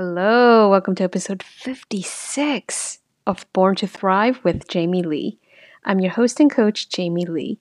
Hello, 0.00 0.70
welcome 0.70 0.94
to 0.94 1.02
episode 1.02 1.42
56 1.42 3.00
of 3.26 3.52
Born 3.52 3.74
to 3.74 3.88
Thrive 3.88 4.38
with 4.44 4.68
Jamie 4.68 5.02
Lee. 5.02 5.40
I'm 5.84 5.98
your 5.98 6.12
host 6.12 6.38
and 6.38 6.48
coach, 6.48 6.88
Jamie 6.88 7.26
Lee. 7.26 7.58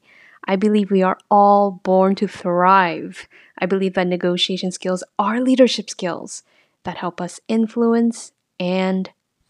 I 0.47 0.55
believe 0.55 0.91
we 0.91 1.01
are 1.01 1.17
all 1.31 1.71
born 1.71 2.13
to 2.13 2.27
thrive. 2.27 3.27
I 3.57 3.65
believe 3.65 3.95
that 3.95 4.05
negotiation 4.05 4.71
skills 4.71 5.03
are 5.17 5.41
leadership 5.41 5.89
skills 5.89 6.43
that 6.83 6.97
help 6.97 7.19
us 7.19 7.39
influence 7.47 8.33
and 8.59 9.09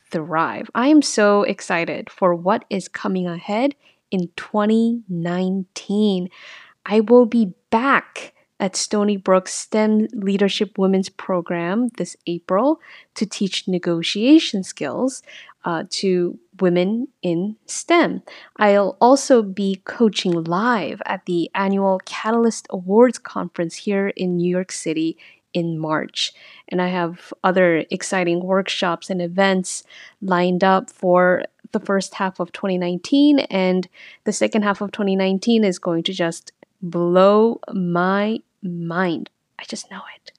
thrive. 0.10 0.70
I 0.74 0.88
am 0.88 1.02
so 1.02 1.44
excited 1.44 2.10
for 2.10 2.34
what 2.34 2.64
is 2.70 2.88
coming 2.88 3.28
ahead 3.28 3.76
in 4.12 4.30
2019. 4.38 6.30
I 6.86 7.02
will 7.02 7.26
be 7.26 7.52
back 7.70 8.34
at 8.60 8.76
Stony 8.76 9.18
Brook 9.18 9.48
STEM 9.48 10.08
Leadership 10.14 10.78
Women's 10.78 11.10
Program 11.10 11.90
this 11.98 12.16
April 12.26 12.80
to 13.16 13.26
teach 13.26 13.68
negotiation 13.68 14.64
skills 14.64 15.22
uh, 15.66 15.84
to 15.90 16.40
women 16.60 17.10
in 17.22 17.58
STEM. 17.66 18.24
I'll 18.58 18.98
also 19.02 19.44
be 19.44 19.82
coaching 19.86 20.32
live 20.32 21.02
at 21.06 21.26
the 21.26 21.52
annual 21.54 22.00
Catalyst 22.06 22.68
Awards 22.70 23.20
Conference 23.20 23.76
here 23.76 24.08
in 24.10 24.38
New 24.38 24.50
York 24.50 24.72
City 24.72 25.18
in 25.54 25.78
March. 25.78 26.34
And 26.70 26.82
I 26.82 26.88
have 26.88 27.34
other 27.44 27.84
exciting 27.92 28.44
workshops 28.44 29.10
and 29.10 29.22
events 29.22 29.84
lined 30.22 30.64
up 30.64 30.90
for 30.90 31.44
the 31.72 31.80
first 31.80 32.16
half 32.16 32.40
of 32.40 32.52
2019. 32.52 33.40
And 33.40 33.88
the 34.24 34.34
second 34.34 34.64
half 34.64 34.82
of 34.82 34.92
2019 34.92 35.64
is 35.64 35.80
going 35.80 36.04
to 36.04 36.14
just 36.14 36.52
blow 36.82 37.60
my 37.74 38.40
mind. 38.62 39.30
I 39.60 39.64
just 39.64 39.90
know 39.92 40.02
it. 40.16 40.32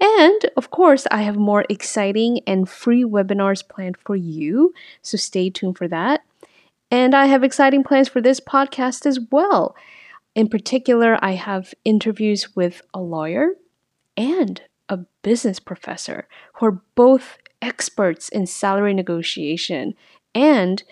And 0.00 0.50
of 0.56 0.70
course, 0.70 1.06
I 1.10 1.22
have 1.22 1.36
more 1.36 1.64
exciting 1.68 2.40
and 2.46 2.68
free 2.68 3.04
webinars 3.04 3.66
planned 3.66 3.96
for 3.96 4.16
you, 4.16 4.72
so 5.02 5.16
stay 5.16 5.50
tuned 5.50 5.78
for 5.78 5.88
that. 5.88 6.22
And 6.90 7.14
I 7.14 7.26
have 7.26 7.44
exciting 7.44 7.84
plans 7.84 8.08
for 8.08 8.20
this 8.20 8.40
podcast 8.40 9.06
as 9.06 9.18
well. 9.30 9.74
In 10.34 10.48
particular, 10.48 11.18
I 11.22 11.32
have 11.32 11.74
interviews 11.84 12.56
with 12.56 12.82
a 12.92 13.00
lawyer 13.00 13.50
and 14.16 14.60
a 14.88 14.98
business 15.22 15.58
professor 15.58 16.26
who 16.54 16.66
are 16.66 16.82
both 16.94 17.38
experts 17.60 18.28
in 18.28 18.46
salary 18.46 18.92
negotiation 18.92 19.94
and 20.34 20.82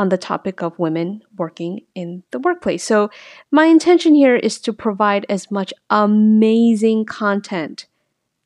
on 0.00 0.08
the 0.08 0.16
topic 0.16 0.62
of 0.62 0.78
women 0.78 1.22
working 1.36 1.82
in 1.94 2.22
the 2.30 2.38
workplace. 2.38 2.82
So, 2.82 3.10
my 3.50 3.66
intention 3.66 4.14
here 4.14 4.34
is 4.34 4.58
to 4.60 4.72
provide 4.72 5.26
as 5.28 5.50
much 5.50 5.74
amazing 5.90 7.04
content 7.04 7.84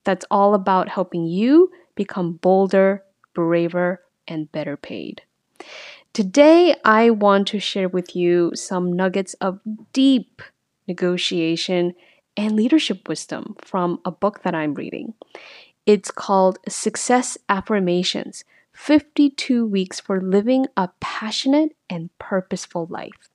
that's 0.02 0.27
all 0.33 0.55
about 0.55 0.88
helping 0.88 1.27
you 1.27 1.70
become 1.94 2.33
bolder, 2.33 3.05
braver, 3.34 4.02
and 4.27 4.50
better 4.50 4.77
paid. 4.77 5.22
Today, 6.12 6.74
I 6.84 7.11
want 7.11 7.46
to 7.48 7.61
share 7.61 7.89
with 7.89 8.16
you 8.16 8.50
some 8.56 8.92
nuggets 8.92 9.34
of 9.34 9.61
deep 9.92 10.42
negotiation 10.89 11.94
and 12.36 12.56
leadership 12.56 13.08
wisdom 13.08 13.55
from 13.64 14.00
a 14.05 14.11
book 14.11 14.42
that 14.42 14.56
I'm 14.56 14.74
reading. 14.74 15.14
It's 15.86 16.11
called 16.11 16.58
Success 16.68 17.39
Affirmations 17.48 18.42
52 18.75 19.64
Weeks 19.67 20.00
for 20.00 20.20
Living 20.20 20.67
a 20.77 20.91
Passionate 21.00 21.75
and 21.89 22.11
Purposeful 22.19 22.86
Life. 22.91 23.30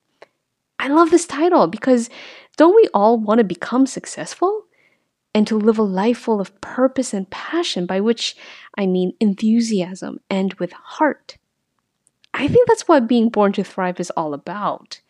I 0.78 0.88
love 0.88 1.10
this 1.10 1.26
title 1.26 1.66
because 1.66 2.08
don't 2.56 2.76
we 2.76 2.88
all 2.94 3.18
want 3.18 3.38
to 3.38 3.44
become 3.44 3.86
successful? 3.86 4.66
And 5.34 5.46
to 5.46 5.56
live 5.56 5.78
a 5.78 5.82
life 5.82 6.18
full 6.18 6.40
of 6.40 6.60
purpose 6.60 7.14
and 7.14 7.30
passion, 7.30 7.86
by 7.86 8.00
which 8.00 8.36
I 8.76 8.86
mean 8.86 9.14
enthusiasm 9.20 10.18
and 10.28 10.54
with 10.54 10.72
heart. 10.72 11.36
I 12.34 12.48
think 12.48 12.66
that's 12.66 12.88
what 12.88 13.06
being 13.06 13.28
born 13.28 13.52
to 13.52 13.64
thrive 13.64 14.00
is 14.00 14.10
all 14.10 14.34
about. 14.34 15.00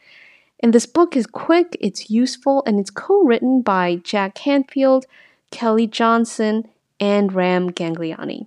And 0.62 0.74
this 0.74 0.84
book 0.84 1.16
is 1.16 1.26
quick, 1.26 1.76
it's 1.80 2.10
useful, 2.10 2.62
and 2.66 2.78
it's 2.78 2.90
co 2.90 3.22
written 3.22 3.62
by 3.62 3.96
Jack 3.96 4.34
Canfield, 4.34 5.06
Kelly 5.50 5.86
Johnson, 5.86 6.68
and 7.00 7.32
Ram 7.32 7.70
Gangliani. 7.70 8.46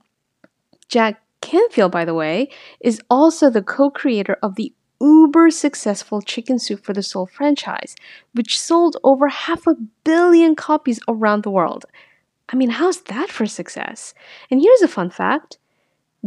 Jack 0.88 1.23
Canfield, 1.44 1.92
by 1.92 2.06
the 2.06 2.14
way, 2.14 2.50
is 2.80 3.02
also 3.10 3.50
the 3.50 3.62
co 3.62 3.90
creator 3.90 4.38
of 4.42 4.56
the 4.56 4.74
uber 5.02 5.52
successful 5.52 6.22
Chicken 6.22 6.58
Soup 6.58 6.82
for 6.82 6.94
the 6.94 7.04
Soul 7.04 7.26
franchise, 7.26 7.96
which 8.34 8.58
sold 8.58 8.96
over 9.04 9.28
half 9.28 9.68
a 9.68 9.76
billion 10.06 10.56
copies 10.56 11.02
around 11.10 11.44
the 11.44 11.52
world. 11.52 11.84
I 12.48 12.56
mean, 12.56 12.70
how's 12.70 13.02
that 13.02 13.30
for 13.30 13.46
success? 13.46 14.14
And 14.50 14.62
here's 14.62 14.82
a 14.82 14.88
fun 14.88 15.10
fact 15.10 15.58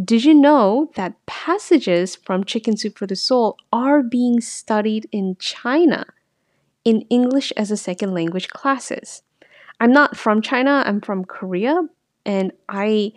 Did 0.04 0.24
you 0.24 0.34
know 0.34 0.90
that 0.96 1.24
passages 1.24 2.14
from 2.14 2.44
Chicken 2.44 2.76
Soup 2.76 2.96
for 2.98 3.06
the 3.06 3.16
Soul 3.16 3.56
are 3.72 4.02
being 4.02 4.42
studied 4.42 5.08
in 5.12 5.36
China 5.38 6.04
in 6.84 7.00
English 7.08 7.54
as 7.56 7.70
a 7.70 7.76
second 7.78 8.12
language 8.12 8.48
classes? 8.48 9.22
I'm 9.80 9.92
not 9.92 10.14
from 10.14 10.42
China, 10.42 10.82
I'm 10.84 11.00
from 11.00 11.24
Korea, 11.24 11.80
and 12.26 12.52
I 12.68 13.12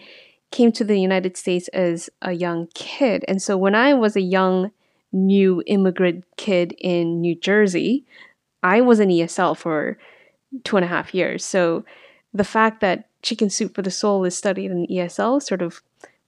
came 0.51 0.71
to 0.73 0.83
the 0.83 0.99
United 0.99 1.37
States 1.37 1.67
as 1.69 2.09
a 2.21 2.33
young 2.33 2.67
kid. 2.73 3.23
And 3.27 3.41
so 3.41 3.57
when 3.57 3.75
I 3.75 3.93
was 3.93 4.15
a 4.15 4.21
young 4.21 4.71
new 5.11 5.63
immigrant 5.65 6.25
kid 6.37 6.75
in 6.79 7.21
New 7.21 7.35
Jersey, 7.35 8.05
I 8.63 8.81
was 8.81 8.99
in 8.99 9.09
ESL 9.09 9.57
for 9.57 9.97
two 10.63 10.77
and 10.77 10.85
a 10.85 10.89
half 10.89 11.13
years. 11.13 11.45
So 11.45 11.85
the 12.33 12.43
fact 12.43 12.81
that 12.81 13.07
Chicken 13.21 13.49
Soup 13.49 13.73
for 13.73 13.81
the 13.81 13.91
Soul 13.91 14.23
is 14.25 14.35
studied 14.35 14.71
in 14.71 14.87
ESL 14.87 15.41
sort 15.41 15.61
of 15.61 15.81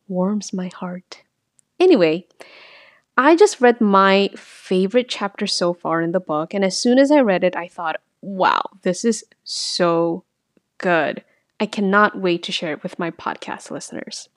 warms 0.08 0.54
my 0.54 0.68
heart. 0.68 1.22
Anyway, 1.80 2.28
I 3.18 3.36
just 3.36 3.62
read 3.62 3.82
my 3.82 4.30
favorite 4.36 5.10
chapter 5.10 5.48
so 5.48 5.74
far 5.74 6.02
in 6.02 6.12
the 6.12 6.20
book, 6.20 6.54
and 6.54 6.64
as 6.64 6.78
soon 6.78 7.00
as 7.00 7.12
I 7.12 7.20
read 7.20 7.44
it, 7.44 7.56
I 7.56 7.68
thought, 7.68 8.02
wow, 8.22 8.62
this 8.84 9.04
is 9.06 9.24
so 9.44 10.24
good. 10.78 11.24
I 11.62 11.68
cannot 11.68 12.20
wait 12.20 12.42
to 12.44 12.52
share 12.52 12.74
it 12.74 12.82
with 12.82 12.98
my 12.98 13.12
podcast 13.12 13.70
listeners. 13.70 14.30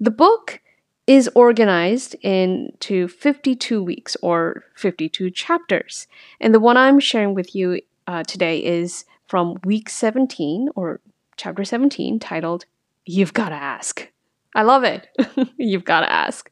The 0.00 0.10
book 0.10 0.60
is 1.06 1.30
organized 1.34 2.14
into 2.20 3.06
52 3.06 3.82
weeks 3.82 4.16
or 4.22 4.64
52 4.74 5.30
chapters. 5.30 6.08
And 6.40 6.52
the 6.52 6.60
one 6.60 6.76
I'm 6.76 6.98
sharing 6.98 7.32
with 7.32 7.54
you 7.54 7.80
uh, 8.08 8.24
today 8.24 8.62
is 8.62 9.04
from 9.26 9.58
week 9.64 9.88
17 9.88 10.68
or 10.74 11.00
chapter 11.36 11.64
17 11.64 12.18
titled 12.18 12.64
You've 13.06 13.32
Gotta 13.32 13.54
Ask. 13.54 14.10
I 14.54 14.62
love 14.62 14.82
it. 14.82 15.06
You've 15.56 15.84
gotta 15.84 16.10
ask. 16.10 16.50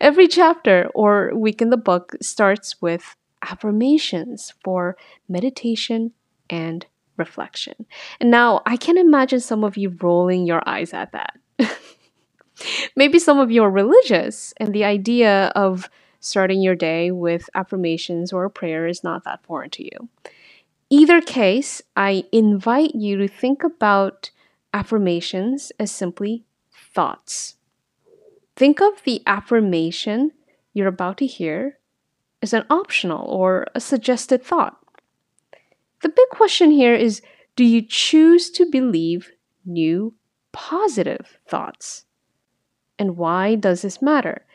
Every 0.00 0.28
chapter 0.28 0.88
or 0.94 1.32
week 1.34 1.60
in 1.60 1.70
the 1.70 1.76
book 1.76 2.14
starts 2.22 2.80
with 2.80 3.16
affirmations 3.42 4.54
for 4.62 4.96
meditation 5.28 6.12
and 6.48 6.86
reflection. 7.16 7.86
And 8.20 8.30
now 8.30 8.62
I 8.66 8.76
can 8.76 8.98
imagine 8.98 9.40
some 9.40 9.64
of 9.64 9.76
you 9.76 9.96
rolling 10.00 10.46
your 10.46 10.62
eyes 10.66 10.92
at 10.92 11.12
that. 11.12 11.38
Maybe 12.96 13.18
some 13.18 13.38
of 13.38 13.50
you 13.50 13.62
are 13.64 13.70
religious, 13.70 14.54
and 14.58 14.74
the 14.74 14.84
idea 14.84 15.52
of 15.54 15.90
starting 16.20 16.62
your 16.62 16.74
day 16.74 17.10
with 17.10 17.48
affirmations 17.54 18.32
or 18.32 18.48
prayer 18.48 18.86
is 18.86 19.04
not 19.04 19.24
that 19.24 19.44
foreign 19.44 19.70
to 19.70 19.84
you. 19.84 20.08
Either 20.88 21.20
case, 21.20 21.82
I 21.96 22.24
invite 22.32 22.94
you 22.94 23.16
to 23.18 23.28
think 23.28 23.62
about 23.64 24.30
affirmations 24.72 25.72
as 25.78 25.90
simply 25.90 26.44
thoughts. 26.94 27.56
Think 28.54 28.80
of 28.80 29.02
the 29.04 29.22
affirmation 29.26 30.32
you're 30.72 30.88
about 30.88 31.18
to 31.18 31.26
hear 31.26 31.78
as 32.42 32.52
an 32.52 32.64
optional 32.70 33.26
or 33.28 33.66
a 33.74 33.80
suggested 33.80 34.44
thought. 34.44 34.78
The 36.02 36.08
big 36.08 36.28
question 36.30 36.70
here 36.70 36.94
is 36.94 37.22
do 37.56 37.64
you 37.64 37.82
choose 37.82 38.50
to 38.50 38.70
believe 38.70 39.30
new 39.64 40.14
positive 40.52 41.38
thoughts? 41.48 42.04
And 42.98 43.16
why 43.16 43.54
does 43.54 43.82
this 43.82 44.00
matter? 44.02 44.46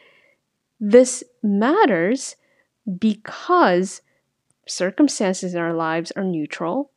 This 0.79 1.23
matters 1.43 2.35
because 2.99 4.01
circumstances 4.67 5.53
in 5.53 5.59
our 5.59 5.73
lives 5.73 6.11
are 6.15 6.23
neutral 6.23 6.91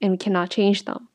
and 0.00 0.12
we 0.12 0.18
cannot 0.18 0.50
change 0.50 0.84
them. 0.84 1.08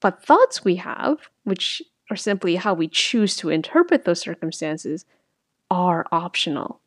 But 0.00 0.24
thoughts 0.24 0.64
we 0.64 0.76
have, 0.76 1.18
which 1.44 1.82
are 2.10 2.16
simply 2.16 2.56
how 2.56 2.74
we 2.74 2.88
choose 2.88 3.36
to 3.36 3.50
interpret 3.50 4.04
those 4.04 4.20
circumstances, 4.20 5.04
are 5.70 6.06
optional. 6.12 6.80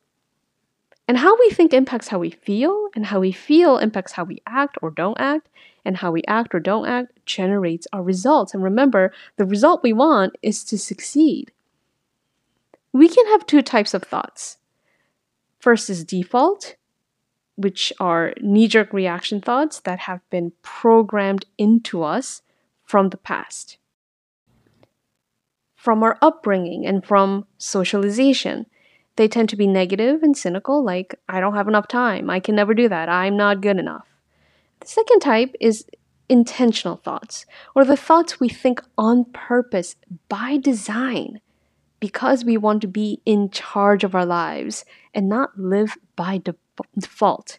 And 1.07 1.17
how 1.17 1.39
we 1.39 1.49
think 1.49 1.73
impacts 1.73 2.09
how 2.09 2.19
we 2.19 2.31
feel, 2.31 2.89
and 2.93 3.05
how 3.05 3.21
we 3.21 3.31
feel 3.31 3.77
impacts 3.77 4.11
how 4.13 4.25
we 4.25 4.41
act 4.45 4.77
or 4.81 4.91
don't 4.91 5.19
act, 5.19 5.47
and 5.85 5.95
how 5.97 6.11
we 6.11 6.21
act 6.27 6.53
or 6.53 6.59
don't 6.59 6.85
act 6.85 7.13
generates 7.25 7.87
our 7.93 8.03
results. 8.03 8.53
And 8.53 8.61
remember, 8.61 9.13
the 9.37 9.45
result 9.45 9.83
we 9.83 9.93
want 9.93 10.35
is 10.41 10.65
to 10.65 10.77
succeed. 10.77 11.53
We 12.91 13.07
can 13.07 13.25
have 13.27 13.45
two 13.45 13.61
types 13.61 13.93
of 13.93 14.03
thoughts. 14.03 14.57
First 15.59 15.89
is 15.89 16.03
default, 16.03 16.75
which 17.55 17.93
are 17.99 18.33
knee 18.41 18.67
jerk 18.67 18.91
reaction 18.91 19.39
thoughts 19.39 19.79
that 19.79 19.99
have 19.99 20.21
been 20.29 20.51
programmed 20.61 21.45
into 21.57 22.03
us 22.03 22.41
from 22.83 23.09
the 23.09 23.17
past. 23.17 23.77
from 25.77 26.03
our 26.03 26.17
upbringing 26.21 26.85
and 26.85 27.05
from 27.05 27.45
socialization. 27.57 28.65
They 29.17 29.27
tend 29.27 29.49
to 29.49 29.55
be 29.55 29.67
negative 29.67 30.23
and 30.23 30.37
cynical, 30.37 30.83
like, 30.83 31.19
I 31.27 31.39
don't 31.39 31.55
have 31.55 31.67
enough 31.67 31.87
time, 31.87 32.29
I 32.29 32.39
can 32.39 32.55
never 32.55 32.73
do 32.73 32.87
that, 32.87 33.09
I'm 33.09 33.35
not 33.35 33.61
good 33.61 33.77
enough. 33.77 34.07
The 34.79 34.87
second 34.87 35.19
type 35.19 35.53
is 35.59 35.85
intentional 36.29 36.97
thoughts, 36.97 37.45
or 37.75 37.83
the 37.83 37.97
thoughts 37.97 38.39
we 38.39 38.47
think 38.47 38.81
on 38.97 39.25
purpose 39.25 39.95
by 40.29 40.57
design 40.57 41.41
because 41.99 42.45
we 42.45 42.57
want 42.57 42.81
to 42.81 42.87
be 42.87 43.21
in 43.25 43.49
charge 43.49 44.03
of 44.03 44.13
our 44.13 44.25
lives 44.25 44.85
and 45.13 45.27
not 45.27 45.57
live 45.57 45.97
by 46.15 46.39
default. 46.95 47.57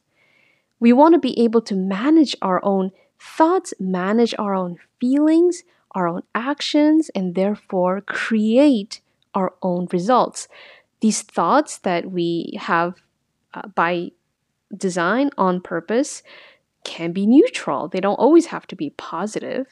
We 0.81 0.93
want 0.93 1.14
to 1.14 1.19
be 1.19 1.38
able 1.40 1.62
to 1.62 1.75
manage 1.75 2.37
our 2.40 2.64
own 2.64 2.93
thoughts, 3.19 3.75
manage 3.81 4.34
our 4.38 4.55
own 4.55 4.76
feelings, 5.00 5.64
our 5.93 6.06
own 6.06 6.22
actions, 6.34 7.10
and 7.16 7.34
therefore 7.34 8.00
create 8.02 9.00
our 9.34 9.55
own 9.62 9.88
results. 9.93 10.46
These 11.00 11.22
thoughts 11.22 11.78
that 11.78 12.10
we 12.10 12.54
have 12.58 12.94
uh, 13.54 13.68
by 13.68 14.12
design 14.76 15.30
on 15.38 15.60
purpose 15.60 16.22
can 16.84 17.12
be 17.12 17.26
neutral. 17.26 17.88
They 17.88 18.00
don't 18.00 18.16
always 18.16 18.46
have 18.46 18.66
to 18.68 18.76
be 18.76 18.90
positive. 18.90 19.66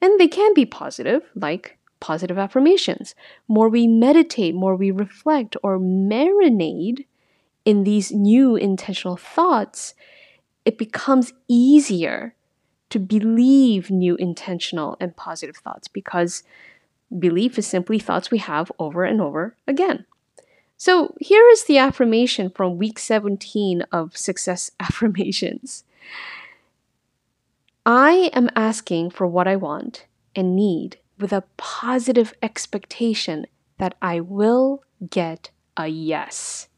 And 0.00 0.18
they 0.20 0.28
can 0.28 0.54
be 0.54 0.66
positive, 0.66 1.22
like 1.34 1.78
positive 2.00 2.38
affirmations. 2.38 3.14
More 3.48 3.68
we 3.68 3.86
meditate, 3.86 4.54
more 4.54 4.76
we 4.76 4.90
reflect 4.90 5.56
or 5.62 5.78
marinate 5.78 7.06
in 7.64 7.84
these 7.84 8.12
new 8.12 8.56
intentional 8.56 9.16
thoughts, 9.16 9.94
it 10.64 10.78
becomes 10.78 11.32
easier 11.48 12.34
to 12.90 12.98
believe 12.98 13.90
new 13.90 14.14
intentional 14.16 14.96
and 15.00 15.16
positive 15.16 15.56
thoughts 15.56 15.88
because 15.88 16.44
belief 17.18 17.58
is 17.58 17.66
simply 17.66 17.98
thoughts 17.98 18.30
we 18.30 18.38
have 18.38 18.70
over 18.78 19.04
and 19.04 19.20
over 19.20 19.56
again. 19.66 20.06
So 20.76 21.14
here 21.20 21.46
is 21.48 21.64
the 21.64 21.78
affirmation 21.78 22.50
from 22.50 22.76
week 22.76 22.98
17 22.98 23.82
of 23.92 24.16
Success 24.16 24.70
Affirmations. 24.80 25.84
I 27.84 28.30
am 28.34 28.50
asking 28.56 29.10
for 29.10 29.26
what 29.26 29.48
I 29.48 29.56
want 29.56 30.06
and 30.34 30.54
need 30.54 30.98
with 31.18 31.32
a 31.32 31.44
positive 31.56 32.34
expectation 32.42 33.46
that 33.78 33.94
I 34.02 34.20
will 34.20 34.82
get 35.08 35.50
a 35.76 35.86
yes. 35.86 36.68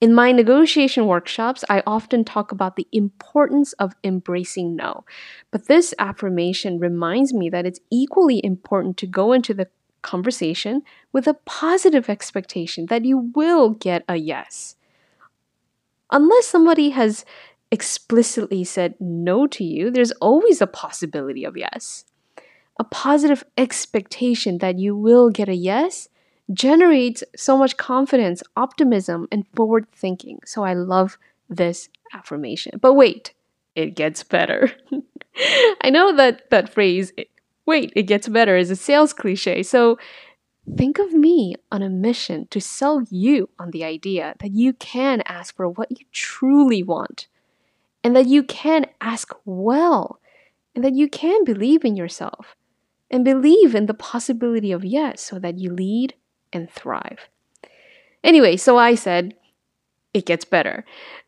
In 0.00 0.14
my 0.14 0.32
negotiation 0.32 1.06
workshops, 1.06 1.64
I 1.68 1.82
often 1.86 2.24
talk 2.24 2.50
about 2.50 2.76
the 2.76 2.88
importance 2.92 3.72
of 3.74 3.94
embracing 4.02 4.74
no. 4.74 5.04
But 5.50 5.68
this 5.68 5.94
affirmation 5.98 6.78
reminds 6.78 7.32
me 7.32 7.50
that 7.50 7.66
it's 7.66 7.78
equally 7.90 8.44
important 8.44 8.96
to 8.96 9.06
go 9.06 9.32
into 9.32 9.54
the 9.54 9.68
conversation 10.02 10.82
with 11.12 11.26
a 11.26 11.34
positive 11.34 12.08
expectation 12.08 12.86
that 12.86 13.04
you 13.04 13.18
will 13.34 13.70
get 13.70 14.04
a 14.08 14.16
yes. 14.16 14.76
Unless 16.10 16.46
somebody 16.46 16.90
has 16.90 17.24
explicitly 17.70 18.64
said 18.64 18.94
no 19.00 19.46
to 19.46 19.64
you, 19.64 19.90
there's 19.90 20.12
always 20.12 20.60
a 20.60 20.66
possibility 20.66 21.44
of 21.44 21.56
yes. 21.56 22.04
A 22.78 22.84
positive 22.84 23.44
expectation 23.56 24.58
that 24.58 24.78
you 24.78 24.94
will 24.96 25.30
get 25.30 25.48
a 25.48 25.54
yes 25.54 26.08
generates 26.52 27.24
so 27.36 27.56
much 27.56 27.76
confidence, 27.76 28.42
optimism, 28.56 29.26
and 29.32 29.46
forward 29.54 29.86
thinking. 29.92 30.40
So 30.44 30.64
I 30.64 30.74
love 30.74 31.18
this 31.48 31.88
affirmation. 32.12 32.78
But 32.80 32.94
wait, 32.94 33.32
it 33.74 33.94
gets 33.94 34.22
better. 34.22 34.70
I 35.80 35.90
know 35.90 36.14
that 36.16 36.50
that 36.50 36.68
phrase, 36.68 37.12
wait, 37.66 37.92
it 37.94 38.04
gets 38.04 38.28
better, 38.28 38.56
is 38.56 38.70
a 38.70 38.76
sales 38.76 39.12
cliche. 39.12 39.62
So 39.62 39.98
think 40.76 40.98
of 40.98 41.12
me 41.12 41.54
on 41.70 41.82
a 41.82 41.88
mission 41.88 42.46
to 42.50 42.60
sell 42.60 43.02
you 43.10 43.48
on 43.58 43.70
the 43.70 43.84
idea 43.84 44.34
that 44.40 44.52
you 44.52 44.72
can 44.72 45.22
ask 45.26 45.56
for 45.56 45.68
what 45.68 45.90
you 45.90 46.06
truly 46.12 46.82
want, 46.82 47.28
and 48.04 48.14
that 48.16 48.26
you 48.26 48.42
can 48.42 48.86
ask 49.00 49.32
well, 49.44 50.20
and 50.74 50.84
that 50.84 50.94
you 50.94 51.08
can 51.08 51.44
believe 51.44 51.84
in 51.84 51.96
yourself, 51.96 52.56
and 53.10 53.24
believe 53.24 53.74
in 53.74 53.86
the 53.86 53.94
possibility 53.94 54.72
of 54.72 54.84
yes 54.84 55.20
so 55.20 55.38
that 55.38 55.58
you 55.58 55.72
lead 55.72 56.14
and 56.52 56.70
thrive. 56.70 57.28
Anyway, 58.24 58.56
so 58.56 58.78
I 58.78 58.94
said, 58.94 59.34
it 60.14 60.26
gets 60.26 60.44
better. 60.44 60.84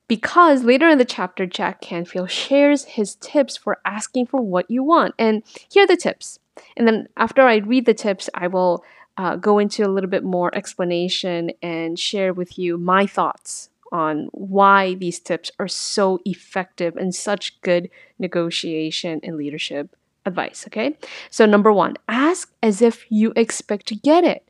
Because 0.06 0.64
later 0.64 0.88
in 0.88 0.98
the 0.98 1.04
chapter, 1.04 1.46
Jack 1.46 1.80
Canfield 1.80 2.30
shares 2.30 2.84
his 2.84 3.14
tips 3.16 3.56
for 3.56 3.78
asking 3.84 4.26
for 4.26 4.40
what 4.40 4.70
you 4.70 4.82
want. 4.82 5.14
And 5.18 5.42
here 5.70 5.84
are 5.84 5.86
the 5.86 5.96
tips. 5.96 6.38
And 6.76 6.86
then 6.86 7.08
after 7.16 7.42
I 7.42 7.56
read 7.56 7.86
the 7.86 7.94
tips, 7.94 8.28
I 8.34 8.46
will 8.46 8.84
uh, 9.16 9.36
go 9.36 9.58
into 9.58 9.84
a 9.84 9.88
little 9.88 10.10
bit 10.10 10.24
more 10.24 10.54
explanation 10.54 11.52
and 11.62 11.98
share 11.98 12.32
with 12.32 12.58
you 12.58 12.76
my 12.76 13.06
thoughts 13.06 13.70
on 13.92 14.28
why 14.32 14.94
these 14.94 15.20
tips 15.20 15.50
are 15.58 15.68
so 15.68 16.20
effective 16.24 16.96
and 16.96 17.14
such 17.14 17.60
good 17.62 17.88
negotiation 18.18 19.20
and 19.22 19.36
leadership 19.36 19.96
advice. 20.26 20.64
Okay. 20.66 20.96
So, 21.30 21.46
number 21.46 21.72
one, 21.72 21.94
ask 22.08 22.52
as 22.62 22.82
if 22.82 23.06
you 23.08 23.32
expect 23.36 23.86
to 23.86 23.94
get 23.94 24.24
it. 24.24 24.48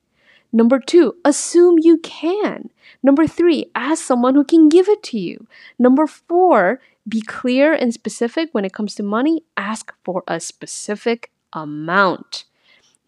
Number 0.55 0.79
two, 0.79 1.17
assume 1.25 1.81
you 1.81 1.99
can. 1.99 2.71
Number 3.03 3.27
three, 3.27 3.73
ask 3.75 4.05
someone 4.05 4.37
who 4.37 4.45
can 4.45 4.69
give 4.69 4.89
it 4.89 5.03
to 5.03 5.19
you. 5.19 5.49
Number 5.81 6.07
four, 6.07 6.81
be 7.09 7.21
clear 7.23 7.73
and 7.73 7.93
specific 7.93 8.51
when 8.53 8.65
it 8.65 8.73
comes 8.73 8.95
to 8.95 9.03
money. 9.03 9.43
Ask 9.57 9.93
for 10.05 10.23
a 10.29 10.39
specific 10.39 11.33
amount. 11.53 12.45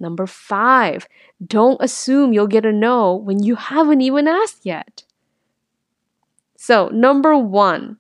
Number 0.00 0.26
five, 0.26 1.06
don't 1.46 1.80
assume 1.80 2.32
you'll 2.32 2.48
get 2.48 2.66
a 2.66 2.72
no 2.72 3.14
when 3.14 3.44
you 3.44 3.54
haven't 3.54 4.00
even 4.00 4.26
asked 4.26 4.66
yet. 4.66 5.04
So, 6.56 6.88
number 6.88 7.38
one, 7.38 7.98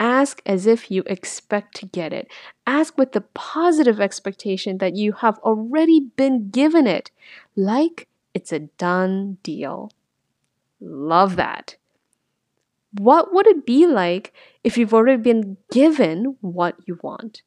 ask 0.00 0.42
as 0.44 0.66
if 0.66 0.90
you 0.90 1.04
expect 1.06 1.76
to 1.76 1.86
get 1.86 2.12
it. 2.12 2.26
Ask 2.66 2.98
with 2.98 3.12
the 3.12 3.20
positive 3.20 4.00
expectation 4.00 4.78
that 4.78 4.96
you 4.96 5.12
have 5.12 5.38
already 5.38 6.00
been 6.16 6.50
given 6.50 6.88
it, 6.88 7.12
like 7.54 8.08
it's 8.34 8.52
a 8.52 8.60
done 8.60 9.38
deal. 9.42 9.90
Love 10.80 11.36
that. 11.36 11.76
What 12.98 13.32
would 13.32 13.46
it 13.46 13.64
be 13.64 13.86
like 13.86 14.32
if 14.64 14.76
you've 14.76 14.94
already 14.94 15.22
been 15.22 15.56
given 15.70 16.36
what 16.40 16.76
you 16.86 16.98
want? 17.02 17.42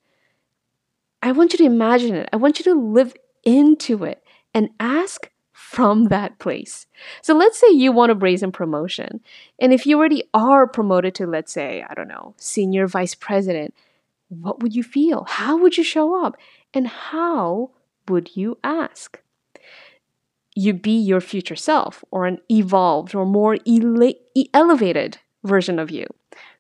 I 1.22 1.32
want 1.32 1.54
you 1.54 1.58
to 1.58 1.66
imagine 1.66 2.16
it. 2.16 2.30
I 2.32 2.38
want 2.38 2.60
you 2.60 2.64
to 2.66 2.80
live 2.80 3.16
into 3.44 4.04
it 4.04 4.24
and 4.54 4.70
ask 4.80 5.30
from 5.51 6.06
that 6.06 6.39
place. 6.39 6.86
So 7.22 7.36
let's 7.36 7.60
say 7.60 7.68
you 7.72 7.92
want 7.92 8.12
a 8.12 8.15
brazen 8.15 8.51
promotion. 8.51 9.22
And 9.60 9.74
if 9.74 9.86
you 9.86 9.98
already 9.98 10.24
are 10.34 10.68
promoted 10.68 11.15
to, 11.15 11.27
let's 11.27 11.51
say, 11.51 11.84
I 11.88 11.94
don't 11.94 12.08
know, 12.08 12.34
senior 12.38 12.88
vice 12.88 13.15
president, 13.15 13.74
what 14.30 14.62
would 14.62 14.75
you 14.75 14.84
feel? 14.84 15.25
How 15.27 15.58
would 15.58 15.77
you 15.77 15.84
show 15.84 16.25
up? 16.25 16.38
And 16.74 16.88
how 16.88 17.72
would 18.08 18.36
you 18.36 18.58
ask? 18.63 19.20
You 20.55 20.74
be 20.74 20.97
your 20.97 21.21
future 21.21 21.55
self 21.55 22.03
or 22.12 22.25
an 22.25 22.39
evolved 22.50 23.13
or 23.13 23.25
more 23.25 23.57
ele- 23.67 24.13
elevated 24.53 25.17
version 25.43 25.77
of 25.77 25.91
you 25.91 26.07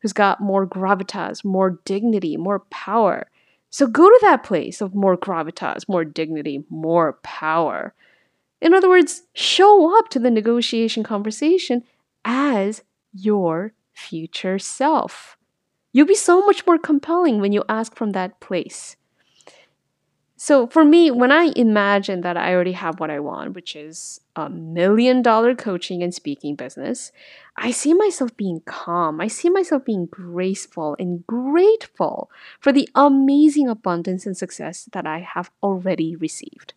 who's 0.01 0.13
got 0.13 0.41
more 0.41 0.67
gravitas, 0.67 1.43
more 1.43 1.79
dignity, 1.85 2.37
more 2.37 2.59
power. 2.69 3.27
So 3.69 3.87
go 3.87 4.07
to 4.07 4.19
that 4.21 4.43
place 4.43 4.81
of 4.81 4.93
more 4.93 5.17
gravitas, 5.17 5.89
more 5.89 6.05
dignity, 6.05 6.63
more 6.69 7.13
power. 7.23 7.93
In 8.61 8.73
other 8.73 8.89
words, 8.89 9.23
show 9.33 9.97
up 9.97 10.09
to 10.09 10.19
the 10.19 10.31
negotiation 10.31 11.03
conversation 11.03 11.83
as 12.23 12.83
your 13.13 13.73
future 13.93 14.59
self. 14.59 15.37
You'll 15.91 16.05
be 16.05 16.15
so 16.15 16.45
much 16.45 16.65
more 16.67 16.77
compelling 16.77 17.39
when 17.39 17.53
you 17.53 17.63
ask 17.69 17.95
from 17.95 18.11
that 18.11 18.39
place. 18.39 18.97
So 20.37 20.67
for 20.67 20.83
me, 20.83 21.11
when 21.11 21.31
I 21.31 21.53
imagine 21.55 22.19
that 22.21 22.35
I 22.35 22.53
already 22.53 22.73
have 22.73 22.99
what 22.99 23.09
I 23.09 23.19
want, 23.19 23.53
which 23.53 23.73
is 23.75 24.19
a 24.35 24.49
million 24.49 25.21
dollar 25.21 25.55
coaching 25.55 26.03
and 26.03 26.13
speaking 26.13 26.55
business, 26.55 27.13
I 27.55 27.71
see 27.71 27.93
myself 27.93 28.35
being 28.35 28.61
calm. 28.65 29.21
I 29.21 29.27
see 29.27 29.49
myself 29.49 29.85
being 29.85 30.07
graceful 30.07 30.97
and 30.99 31.25
grateful 31.25 32.29
for 32.59 32.73
the 32.73 32.89
amazing 32.95 33.69
abundance 33.69 34.25
and 34.25 34.35
success 34.35 34.89
that 34.91 35.07
I 35.07 35.19
have 35.19 35.51
already 35.63 36.17
received. 36.17 36.73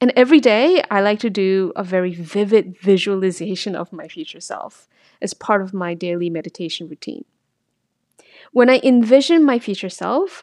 And 0.00 0.12
every 0.16 0.40
day, 0.40 0.82
I 0.90 1.02
like 1.02 1.20
to 1.20 1.30
do 1.30 1.72
a 1.76 1.84
very 1.84 2.14
vivid 2.14 2.76
visualization 2.80 3.76
of 3.76 3.92
my 3.92 4.08
future 4.08 4.40
self 4.40 4.88
as 5.22 5.34
part 5.34 5.62
of 5.62 5.74
my 5.74 5.94
daily 5.94 6.30
meditation 6.30 6.88
routine. 6.88 7.26
When 8.50 8.68
I 8.70 8.80
envision 8.82 9.44
my 9.44 9.60
future 9.60 9.90
self, 9.90 10.42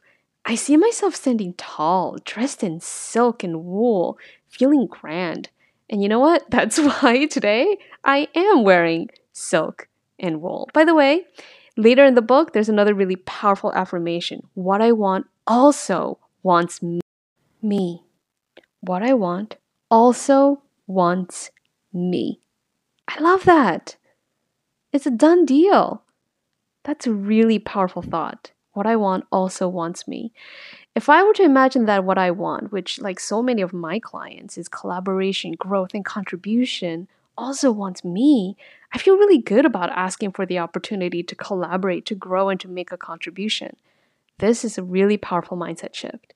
I 0.49 0.55
see 0.55 0.77
myself 0.77 1.13
standing 1.13 1.55
tall, 1.55 2.15
dressed 2.23 2.63
in 2.63 2.79
silk 2.79 3.43
and 3.43 3.65
wool, 3.65 4.17
feeling 4.47 4.87
grand. 4.87 5.49
And 5.89 6.01
you 6.01 6.07
know 6.07 6.21
what? 6.21 6.45
That's 6.49 6.79
why 6.79 7.25
today 7.25 7.77
I 8.05 8.29
am 8.33 8.63
wearing 8.63 9.09
silk 9.33 9.89
and 10.17 10.41
wool. 10.41 10.69
By 10.73 10.85
the 10.85 10.95
way, 10.95 11.25
later 11.75 12.05
in 12.05 12.15
the 12.15 12.21
book, 12.21 12.53
there's 12.53 12.69
another 12.69 12.93
really 12.93 13.17
powerful 13.17 13.73
affirmation. 13.73 14.47
What 14.53 14.81
I 14.81 14.93
want 14.93 15.27
also 15.45 16.17
wants 16.43 16.81
me. 16.81 17.01
what 18.79 19.03
I 19.03 19.13
want 19.13 19.57
also 19.91 20.63
wants 20.87 21.51
me. 21.91 22.39
I 23.05 23.19
love 23.19 23.43
that. 23.43 23.97
It's 24.93 25.05
a 25.05 25.11
done 25.11 25.43
deal. 25.43 26.03
That's 26.85 27.05
a 27.05 27.11
really 27.11 27.59
powerful 27.59 28.01
thought. 28.01 28.51
What 28.77 28.85
I 28.85 28.95
want 28.95 29.25
also 29.31 29.67
wants 29.67 30.07
me. 30.07 30.31
If 30.93 31.09
I 31.09 31.23
were 31.23 31.33
to 31.33 31.41
imagine 31.41 31.85
that 31.85 32.03
what 32.03 32.19
I 32.19 32.29
want, 32.29 32.71
which, 32.71 33.01
like 33.01 33.19
so 33.19 33.41
many 33.41 33.63
of 33.63 33.73
my 33.73 33.97
clients, 33.97 34.55
is 34.55 34.69
collaboration, 34.69 35.53
growth, 35.53 35.95
and 35.95 36.05
contribution, 36.05 37.07
also 37.35 37.71
wants 37.71 38.05
me, 38.05 38.55
I 38.93 38.99
feel 38.99 39.17
really 39.17 39.39
good 39.39 39.65
about 39.65 39.89
asking 39.89 40.33
for 40.33 40.45
the 40.45 40.59
opportunity 40.59 41.23
to 41.23 41.33
collaborate, 41.33 42.05
to 42.05 42.13
grow, 42.13 42.49
and 42.49 42.59
to 42.59 42.67
make 42.67 42.91
a 42.91 42.97
contribution. 42.97 43.77
This 44.37 44.63
is 44.63 44.77
a 44.77 44.83
really 44.83 45.17
powerful 45.17 45.57
mindset 45.57 45.95
shift. 45.95 46.35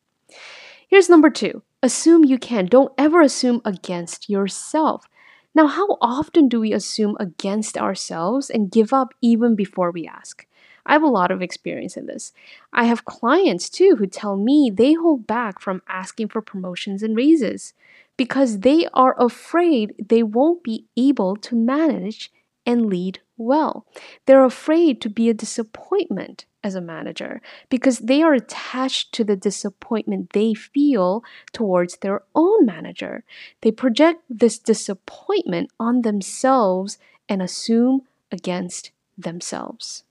Here's 0.88 1.10
number 1.10 1.30
two 1.30 1.62
assume 1.84 2.26
you 2.26 2.40
can. 2.40 2.66
Don't 2.66 2.92
ever 2.98 3.22
assume 3.22 3.62
against 3.66 4.32
yourself. 4.32 5.08
Now, 5.54 5.68
how 5.68 5.96
often 6.02 6.48
do 6.48 6.60
we 6.60 6.74
assume 6.74 7.16
against 7.20 7.78
ourselves 7.78 8.50
and 8.50 8.72
give 8.72 8.94
up 8.94 9.14
even 9.22 9.54
before 9.54 9.92
we 9.92 10.08
ask? 10.08 10.48
I 10.86 10.94
have 10.94 11.04
a 11.04 11.08
lot 11.08 11.32
of 11.32 11.42
experience 11.42 11.98
in 11.98 12.06
this. 12.06 12.34
I 12.74 12.86
have 12.86 13.06
clients 13.06 13.70
too 13.70 13.96
who 13.98 14.08
tell 14.08 14.36
me 14.36 14.72
they 14.74 14.94
hold 14.94 15.28
back 15.28 15.60
from 15.60 15.82
asking 15.88 16.30
for 16.30 16.42
promotions 16.42 17.04
and 17.04 17.16
raises 17.16 17.74
because 18.18 18.60
they 18.60 18.88
are 18.94 19.16
afraid 19.18 19.96
they 19.98 20.24
won't 20.24 20.64
be 20.64 20.86
able 20.98 21.36
to 21.38 21.56
manage 21.56 22.32
and 22.66 22.86
lead 22.86 23.20
well. 23.38 23.86
They're 24.26 24.46
afraid 24.46 25.02
to 25.02 25.10
be 25.10 25.30
a 25.30 25.34
disappointment 25.34 26.46
as 26.64 26.76
a 26.76 26.82
manager 26.82 27.42
because 27.70 28.00
they 28.00 28.22
are 28.22 28.34
attached 28.34 29.14
to 29.14 29.24
the 29.24 29.36
disappointment 29.36 30.34
they 30.34 30.54
feel 30.54 31.24
towards 31.52 31.98
their 31.98 32.22
own 32.36 32.66
manager. 32.66 33.24
They 33.62 33.72
project 33.72 34.22
this 34.30 34.60
disappointment 34.60 35.72
on 35.80 36.04
themselves 36.04 37.00
and 37.28 37.42
assume 37.42 38.04
against 38.32 38.92
themselves. 39.18 40.04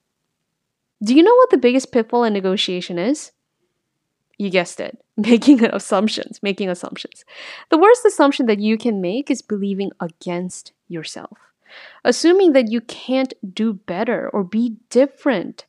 Do 1.02 1.14
you 1.14 1.22
know 1.22 1.34
what 1.34 1.50
the 1.50 1.58
biggest 1.58 1.92
pitfall 1.92 2.24
in 2.24 2.32
negotiation 2.32 2.98
is? 2.98 3.32
You 4.38 4.50
guessed 4.50 4.80
it, 4.80 5.02
making 5.16 5.64
assumptions, 5.64 6.40
making 6.42 6.68
assumptions. 6.68 7.24
The 7.70 7.78
worst 7.78 8.04
assumption 8.04 8.46
that 8.46 8.60
you 8.60 8.76
can 8.76 9.00
make 9.00 9.30
is 9.30 9.42
believing 9.42 9.92
against 10.00 10.72
yourself. 10.88 11.38
Assuming 12.04 12.52
that 12.52 12.70
you 12.70 12.80
can't 12.80 13.32
do 13.54 13.74
better 13.74 14.28
or 14.28 14.42
be 14.42 14.76
different 14.90 15.66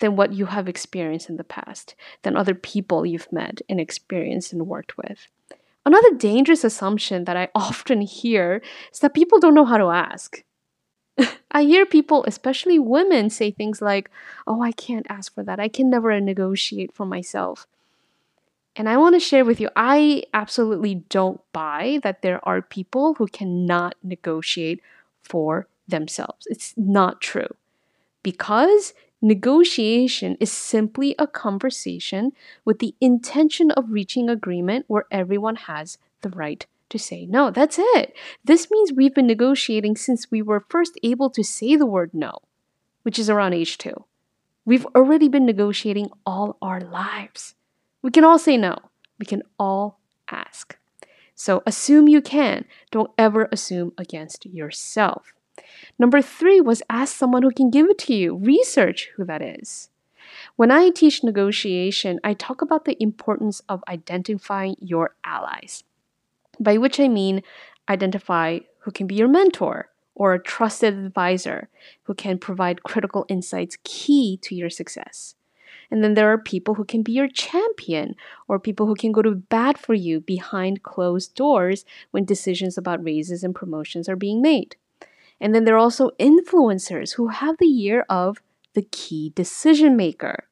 than 0.00 0.16
what 0.16 0.32
you 0.32 0.46
have 0.46 0.68
experienced 0.68 1.28
in 1.28 1.36
the 1.36 1.44
past, 1.44 1.94
than 2.22 2.36
other 2.36 2.54
people 2.54 3.06
you've 3.06 3.32
met 3.32 3.60
and 3.68 3.80
experienced 3.80 4.52
and 4.52 4.66
worked 4.66 4.96
with. 4.96 5.28
Another 5.86 6.14
dangerous 6.14 6.64
assumption 6.64 7.24
that 7.24 7.36
I 7.36 7.48
often 7.54 8.02
hear 8.02 8.62
is 8.92 9.00
that 9.00 9.14
people 9.14 9.40
don't 9.40 9.54
know 9.54 9.64
how 9.64 9.78
to 9.78 9.90
ask. 9.90 10.42
I 11.50 11.62
hear 11.62 11.86
people, 11.86 12.24
especially 12.26 12.78
women, 12.78 13.30
say 13.30 13.50
things 13.50 13.80
like, 13.80 14.10
Oh, 14.46 14.62
I 14.62 14.72
can't 14.72 15.06
ask 15.08 15.34
for 15.34 15.42
that. 15.44 15.60
I 15.60 15.68
can 15.68 15.90
never 15.90 16.18
negotiate 16.20 16.94
for 16.94 17.06
myself. 17.06 17.66
And 18.76 18.88
I 18.88 18.96
want 18.96 19.16
to 19.16 19.20
share 19.20 19.44
with 19.44 19.60
you, 19.60 19.70
I 19.74 20.22
absolutely 20.32 20.96
don't 21.08 21.40
buy 21.52 21.98
that 22.04 22.22
there 22.22 22.40
are 22.48 22.62
people 22.62 23.14
who 23.14 23.26
cannot 23.26 23.96
negotiate 24.04 24.80
for 25.20 25.66
themselves. 25.88 26.46
It's 26.48 26.74
not 26.76 27.20
true. 27.20 27.48
Because 28.22 28.94
negotiation 29.20 30.36
is 30.38 30.52
simply 30.52 31.16
a 31.18 31.26
conversation 31.26 32.32
with 32.64 32.78
the 32.78 32.94
intention 33.00 33.72
of 33.72 33.90
reaching 33.90 34.28
agreement 34.28 34.84
where 34.86 35.06
everyone 35.10 35.56
has 35.56 35.98
the 36.22 36.30
right 36.30 36.64
to 36.90 36.98
say 36.98 37.26
no. 37.26 37.50
That's 37.50 37.78
it. 37.78 38.14
This 38.44 38.70
means 38.70 38.92
we've 38.92 39.14
been 39.14 39.26
negotiating 39.26 39.96
since 39.96 40.30
we 40.30 40.42
were 40.42 40.64
first 40.68 40.98
able 41.02 41.30
to 41.30 41.44
say 41.44 41.76
the 41.76 41.86
word 41.86 42.10
no, 42.12 42.38
which 43.02 43.18
is 43.18 43.30
around 43.30 43.54
age 43.54 43.78
two. 43.78 44.04
We've 44.64 44.86
already 44.94 45.28
been 45.28 45.46
negotiating 45.46 46.10
all 46.26 46.56
our 46.60 46.80
lives. 46.80 47.54
We 48.02 48.10
can 48.10 48.24
all 48.24 48.38
say 48.38 48.56
no. 48.56 48.76
We 49.18 49.26
can 49.26 49.42
all 49.58 49.98
ask. 50.30 50.78
So 51.34 51.62
assume 51.66 52.08
you 52.08 52.20
can. 52.20 52.64
Don't 52.90 53.10
ever 53.16 53.48
assume 53.50 53.92
against 53.96 54.44
yourself. 54.46 55.32
Number 55.98 56.20
three 56.20 56.60
was 56.60 56.82
ask 56.90 57.16
someone 57.16 57.42
who 57.42 57.50
can 57.50 57.70
give 57.70 57.88
it 57.88 57.98
to 57.98 58.14
you. 58.14 58.36
Research 58.36 59.10
who 59.16 59.24
that 59.24 59.42
is. 59.42 59.90
When 60.56 60.70
I 60.70 60.90
teach 60.90 61.24
negotiation, 61.24 62.20
I 62.22 62.34
talk 62.34 62.60
about 62.60 62.84
the 62.84 63.00
importance 63.02 63.62
of 63.68 63.82
identifying 63.88 64.76
your 64.80 65.14
allies 65.24 65.84
by 66.60 66.78
which 66.78 67.00
I 67.00 67.08
mean 67.08 67.42
identify 67.88 68.60
who 68.80 68.90
can 68.90 69.06
be 69.06 69.14
your 69.14 69.28
mentor 69.28 69.88
or 70.14 70.34
a 70.34 70.42
trusted 70.42 70.94
advisor 70.94 71.68
who 72.04 72.14
can 72.14 72.38
provide 72.38 72.82
critical 72.82 73.24
insights 73.28 73.78
key 73.84 74.38
to 74.42 74.54
your 74.54 74.70
success. 74.70 75.36
And 75.90 76.04
then 76.04 76.14
there 76.14 76.30
are 76.30 76.38
people 76.38 76.74
who 76.74 76.84
can 76.84 77.02
be 77.02 77.12
your 77.12 77.28
champion 77.28 78.14
or 78.46 78.58
people 78.58 78.86
who 78.86 78.94
can 78.94 79.12
go 79.12 79.22
to 79.22 79.34
bat 79.34 79.78
for 79.78 79.94
you 79.94 80.20
behind 80.20 80.82
closed 80.82 81.34
doors 81.34 81.84
when 82.10 82.24
decisions 82.24 82.76
about 82.76 83.02
raises 83.02 83.42
and 83.42 83.54
promotions 83.54 84.08
are 84.08 84.16
being 84.16 84.42
made. 84.42 84.76
And 85.40 85.54
then 85.54 85.64
there 85.64 85.76
are 85.76 85.78
also 85.78 86.10
influencers 86.18 87.14
who 87.14 87.28
have 87.28 87.56
the 87.58 87.66
ear 87.66 88.04
of 88.08 88.42
the 88.74 88.82
key 88.82 89.32
decision 89.34 89.96
maker 89.96 90.44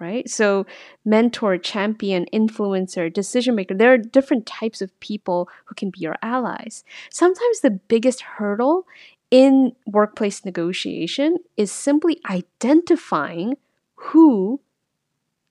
right? 0.00 0.28
So, 0.28 0.66
mentor, 1.04 1.58
champion, 1.58 2.26
influencer, 2.32 3.12
decision 3.12 3.54
maker, 3.54 3.74
there 3.74 3.92
are 3.92 3.98
different 3.98 4.46
types 4.46 4.82
of 4.82 4.98
people 5.00 5.48
who 5.66 5.74
can 5.74 5.90
be 5.90 6.00
your 6.00 6.16
allies. 6.22 6.84
Sometimes 7.10 7.60
the 7.60 7.70
biggest 7.70 8.20
hurdle 8.22 8.86
in 9.30 9.72
workplace 9.86 10.44
negotiation 10.44 11.38
is 11.56 11.72
simply 11.72 12.20
identifying 12.28 13.56
who 13.96 14.60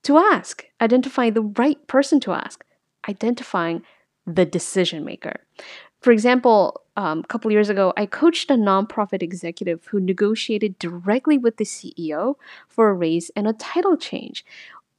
to 0.04 0.18
ask, 0.18 0.66
identifying 0.80 1.32
the 1.32 1.42
right 1.42 1.84
person 1.86 2.20
to 2.20 2.32
ask, 2.32 2.64
identifying 3.08 3.82
the 4.26 4.44
decision 4.44 5.04
maker. 5.04 5.40
For 6.04 6.12
example, 6.12 6.82
um, 6.98 7.20
a 7.20 7.26
couple 7.28 7.50
years 7.50 7.70
ago, 7.70 7.94
I 7.96 8.04
coached 8.04 8.50
a 8.50 8.56
nonprofit 8.56 9.22
executive 9.22 9.86
who 9.86 9.98
negotiated 9.98 10.78
directly 10.78 11.38
with 11.38 11.56
the 11.56 11.64
CEO 11.64 12.34
for 12.68 12.90
a 12.90 12.92
raise 12.92 13.30
and 13.34 13.48
a 13.48 13.54
title 13.54 13.96
change, 13.96 14.44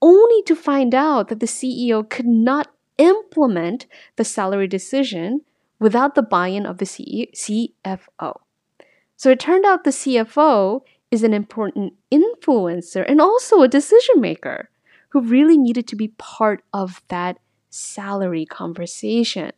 only 0.02 0.42
to 0.48 0.56
find 0.56 0.96
out 0.96 1.28
that 1.28 1.42
the 1.42 1.46
CEO 1.46 2.10
could 2.10 2.26
not 2.26 2.74
implement 2.98 3.86
the 4.16 4.24
salary 4.24 4.68
decision 4.68 5.42
without 5.80 6.16
the 6.16 6.24
buy 6.24 6.48
in 6.48 6.66
of 6.66 6.80
the 6.80 6.86
CFO. 6.86 8.40
So 9.16 9.30
it 9.30 9.40
turned 9.40 9.64
out 9.64 9.84
the 9.84 9.92
CFO 9.92 10.82
is 11.12 11.22
an 11.22 11.36
important 11.36 11.94
influencer 12.12 13.06
and 13.08 13.22
also 13.22 13.62
a 13.62 13.68
decision 13.68 14.22
maker 14.22 14.72
who 15.10 15.22
really 15.22 15.56
needed 15.56 15.86
to 15.90 15.96
be 15.96 16.08
part 16.18 16.64
of 16.74 17.04
that 17.10 17.38
salary 17.70 18.48
conversation. 18.48 19.52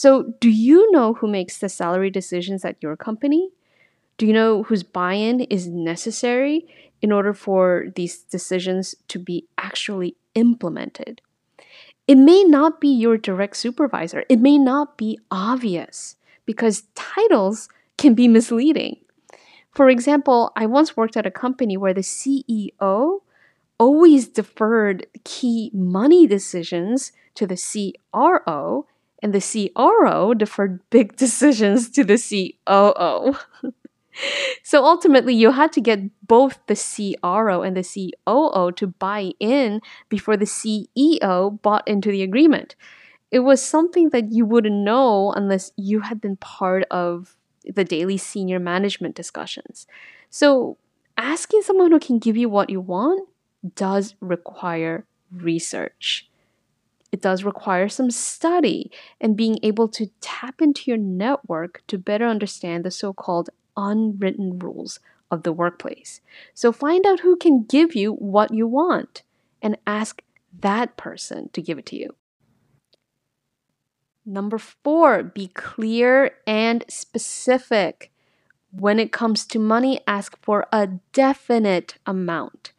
So, 0.00 0.32
do 0.40 0.48
you 0.48 0.90
know 0.92 1.12
who 1.12 1.28
makes 1.28 1.58
the 1.58 1.68
salary 1.68 2.08
decisions 2.08 2.64
at 2.64 2.82
your 2.82 2.96
company? 2.96 3.50
Do 4.16 4.24
you 4.24 4.32
know 4.32 4.62
whose 4.62 4.82
buy 4.82 5.12
in 5.12 5.40
is 5.40 5.66
necessary 5.68 6.66
in 7.02 7.12
order 7.12 7.34
for 7.34 7.84
these 7.96 8.20
decisions 8.20 8.94
to 9.08 9.18
be 9.18 9.46
actually 9.58 10.16
implemented? 10.34 11.20
It 12.08 12.14
may 12.14 12.44
not 12.44 12.80
be 12.80 12.88
your 12.88 13.18
direct 13.18 13.58
supervisor, 13.58 14.24
it 14.30 14.40
may 14.40 14.56
not 14.56 14.96
be 14.96 15.18
obvious 15.30 16.16
because 16.46 16.84
titles 16.94 17.68
can 17.98 18.14
be 18.14 18.26
misleading. 18.26 18.96
For 19.70 19.90
example, 19.90 20.50
I 20.56 20.64
once 20.64 20.96
worked 20.96 21.18
at 21.18 21.26
a 21.26 21.30
company 21.30 21.76
where 21.76 21.92
the 21.92 22.00
CEO 22.00 23.20
always 23.78 24.28
deferred 24.28 25.08
key 25.24 25.70
money 25.74 26.26
decisions 26.26 27.12
to 27.34 27.46
the 27.46 27.60
CRO 27.60 28.86
and 29.22 29.34
the 29.34 29.70
CRO 29.74 30.34
deferred 30.34 30.80
big 30.90 31.16
decisions 31.24 31.90
to 31.90 32.04
the 32.04 32.18
COO. 32.18 33.36
so 34.62 34.84
ultimately, 34.84 35.34
you 35.34 35.52
had 35.52 35.72
to 35.72 35.80
get 35.80 36.00
both 36.26 36.58
the 36.66 36.76
CRO 36.76 37.62
and 37.62 37.76
the 37.76 38.12
COO 38.26 38.72
to 38.72 38.86
buy 38.86 39.32
in 39.40 39.80
before 40.08 40.36
the 40.36 40.44
CEO 40.44 41.62
bought 41.62 41.86
into 41.86 42.10
the 42.10 42.22
agreement. 42.22 42.76
It 43.30 43.40
was 43.40 43.62
something 43.62 44.10
that 44.10 44.32
you 44.32 44.44
wouldn't 44.44 44.74
know 44.74 45.32
unless 45.32 45.72
you 45.76 46.00
had 46.00 46.20
been 46.20 46.36
part 46.36 46.84
of 46.90 47.36
the 47.64 47.84
daily 47.84 48.16
senior 48.16 48.58
management 48.58 49.14
discussions. 49.14 49.86
So, 50.30 50.78
asking 51.16 51.62
someone 51.62 51.92
who 51.92 52.00
can 52.00 52.18
give 52.18 52.36
you 52.36 52.48
what 52.48 52.70
you 52.70 52.80
want 52.80 53.28
does 53.74 54.14
require 54.20 55.04
research 55.30 56.29
it 57.12 57.20
does 57.20 57.44
require 57.44 57.88
some 57.88 58.10
study 58.10 58.90
and 59.20 59.36
being 59.36 59.58
able 59.62 59.88
to 59.88 60.10
tap 60.20 60.62
into 60.62 60.90
your 60.90 60.98
network 60.98 61.82
to 61.88 61.98
better 61.98 62.26
understand 62.26 62.84
the 62.84 62.90
so 62.90 63.12
called 63.12 63.50
unwritten 63.76 64.58
rules 64.58 65.00
of 65.30 65.42
the 65.42 65.52
workplace. 65.52 66.20
So 66.54 66.72
find 66.72 67.06
out 67.06 67.20
who 67.20 67.36
can 67.36 67.64
give 67.64 67.94
you 67.94 68.12
what 68.12 68.52
you 68.52 68.66
want 68.66 69.22
and 69.62 69.76
ask 69.86 70.22
that 70.60 70.96
person 70.96 71.50
to 71.52 71.62
give 71.62 71.78
it 71.78 71.86
to 71.86 71.96
you. 71.96 72.14
Number 74.26 74.58
four, 74.58 75.22
be 75.22 75.48
clear 75.48 76.32
and 76.46 76.84
specific. 76.88 78.12
When 78.70 79.00
it 79.00 79.12
comes 79.12 79.46
to 79.46 79.58
money, 79.58 80.00
ask 80.06 80.36
for 80.42 80.66
a 80.72 80.86
definite 81.12 81.96
amount. 82.06 82.72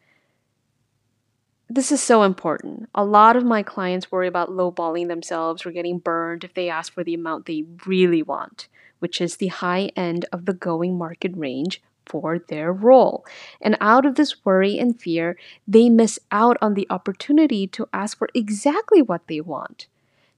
This 1.74 1.90
is 1.90 2.02
so 2.02 2.22
important. 2.22 2.90
A 2.94 3.02
lot 3.02 3.34
of 3.34 3.46
my 3.46 3.62
clients 3.62 4.12
worry 4.12 4.28
about 4.28 4.50
lowballing 4.50 5.08
themselves 5.08 5.64
or 5.64 5.72
getting 5.72 6.00
burned 6.00 6.44
if 6.44 6.52
they 6.52 6.68
ask 6.68 6.92
for 6.92 7.02
the 7.02 7.14
amount 7.14 7.46
they 7.46 7.64
really 7.86 8.22
want, 8.22 8.68
which 8.98 9.22
is 9.22 9.36
the 9.36 9.46
high 9.46 9.90
end 9.96 10.26
of 10.32 10.44
the 10.44 10.52
going 10.52 10.98
market 10.98 11.32
range 11.34 11.80
for 12.04 12.38
their 12.38 12.74
role. 12.74 13.24
And 13.58 13.78
out 13.80 14.04
of 14.04 14.16
this 14.16 14.44
worry 14.44 14.78
and 14.78 15.00
fear, 15.00 15.38
they 15.66 15.88
miss 15.88 16.18
out 16.30 16.58
on 16.60 16.74
the 16.74 16.86
opportunity 16.90 17.66
to 17.68 17.88
ask 17.90 18.18
for 18.18 18.28
exactly 18.34 19.00
what 19.00 19.26
they 19.26 19.40
want. 19.40 19.86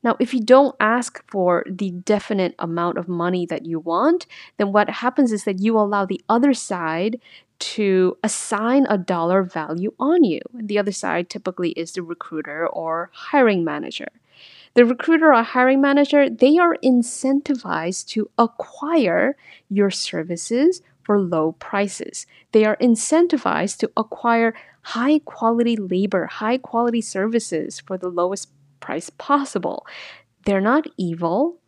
Now, 0.04 0.16
if 0.20 0.34
you 0.34 0.40
don't 0.40 0.76
ask 0.78 1.24
for 1.28 1.64
the 1.66 1.90
definite 1.90 2.54
amount 2.60 2.96
of 2.96 3.08
money 3.08 3.44
that 3.46 3.66
you 3.66 3.80
want, 3.80 4.26
then 4.58 4.70
what 4.70 4.88
happens 4.88 5.32
is 5.32 5.42
that 5.44 5.60
you 5.60 5.76
allow 5.78 6.04
the 6.04 6.20
other 6.28 6.54
side 6.54 7.18
to 7.58 8.16
assign 8.22 8.86
a 8.88 8.98
dollar 8.98 9.42
value 9.42 9.92
on 9.98 10.24
you. 10.24 10.40
The 10.52 10.78
other 10.78 10.92
side 10.92 11.30
typically 11.30 11.70
is 11.70 11.92
the 11.92 12.02
recruiter 12.02 12.66
or 12.66 13.10
hiring 13.12 13.64
manager. 13.64 14.08
The 14.74 14.84
recruiter 14.84 15.32
or 15.32 15.42
hiring 15.42 15.80
manager, 15.80 16.28
they 16.28 16.58
are 16.58 16.76
incentivized 16.82 18.08
to 18.08 18.28
acquire 18.36 19.36
your 19.68 19.90
services 19.90 20.82
for 21.04 21.20
low 21.20 21.52
prices. 21.52 22.26
They 22.52 22.64
are 22.64 22.76
incentivized 22.78 23.78
to 23.78 23.90
acquire 23.96 24.54
high 24.82 25.20
quality 25.20 25.76
labor, 25.76 26.26
high 26.26 26.58
quality 26.58 27.00
services 27.00 27.80
for 27.80 27.96
the 27.96 28.08
lowest 28.08 28.48
price 28.80 29.10
possible. 29.10 29.86
They're 30.44 30.60
not 30.60 30.86
evil. 30.96 31.58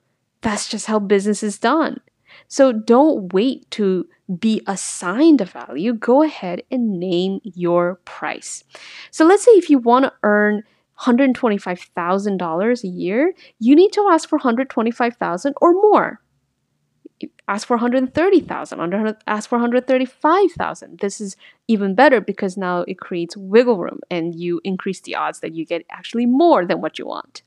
That's 0.40 0.69
just 0.69 0.87
how 0.87 0.99
business 0.99 1.43
is 1.43 1.59
done. 1.59 2.00
So 2.49 2.73
don't 2.73 3.33
wait 3.33 3.71
to 3.73 4.09
be 4.38 4.62
assigned 4.67 5.41
a 5.41 5.45
value. 5.45 5.93
Go 5.93 6.23
ahead 6.23 6.62
and 6.71 6.99
name 6.99 7.41
your 7.43 7.97
price. 8.05 8.65
So 9.11 9.25
let's 9.25 9.45
say 9.45 9.53
if 9.53 9.71
you 9.71 9.79
want 9.79 10.05
to 10.05 10.12
earn 10.23 10.62
$125,000 11.00 12.85
a 12.85 12.88
year, 12.88 13.35
you 13.59 13.75
need 13.75 13.93
to 13.93 14.09
ask 14.11 14.29
for 14.29 14.37
125,000 14.37 15.55
or 15.61 15.73
more. 15.73 16.21
Ask 17.49 17.67
for 17.67 17.76
130,000, 17.76 19.17
ask 19.26 19.49
for 19.49 19.57
135,000. 19.57 20.99
This 20.99 21.21
is 21.21 21.37
even 21.69 21.95
better 21.95 22.21
because 22.21 22.57
now 22.57 22.81
it 22.88 22.99
creates 22.99 23.37
wiggle 23.37 23.79
room 23.79 24.00
and 24.11 24.35
you 24.35 24.61
increase 24.65 25.00
the 25.00 25.15
odds 25.15 25.41
that 25.41 25.55
you 25.55 25.65
get 25.65 25.87
actually 25.91 26.26
more 26.26 26.67
than 26.67 26.81
what 26.81 26.99
you 26.99 27.07
want. 27.07 27.43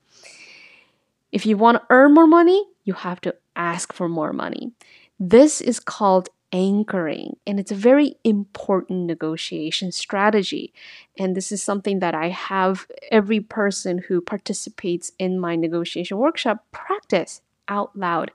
If 1.31 1.45
you 1.45 1.57
want 1.57 1.77
to 1.77 1.85
earn 1.89 2.13
more 2.13 2.27
money, 2.27 2.65
you 2.83 2.93
have 2.93 3.21
to 3.21 3.35
ask 3.55 3.93
for 3.93 4.09
more 4.09 4.33
money. 4.33 4.71
This 5.19 5.61
is 5.61 5.79
called 5.79 6.29
anchoring, 6.51 7.37
and 7.45 7.59
it's 7.59 7.71
a 7.71 7.75
very 7.75 8.15
important 8.23 9.05
negotiation 9.05 9.91
strategy. 9.91 10.73
And 11.17 11.35
this 11.35 11.51
is 11.51 11.61
something 11.61 11.99
that 11.99 12.15
I 12.15 12.29
have 12.29 12.87
every 13.11 13.39
person 13.39 13.99
who 14.07 14.21
participates 14.21 15.11
in 15.19 15.39
my 15.39 15.55
negotiation 15.55 16.17
workshop 16.17 16.65
practice 16.71 17.41
out 17.67 17.95
loud. 17.95 18.31